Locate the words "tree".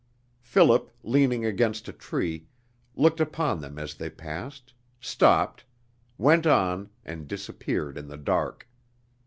1.93-2.47